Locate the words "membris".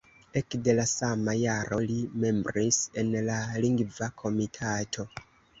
2.23-2.79